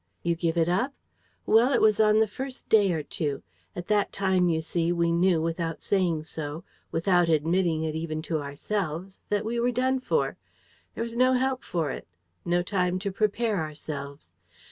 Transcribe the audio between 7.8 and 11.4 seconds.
it even to ourselves, that we were done for. There was no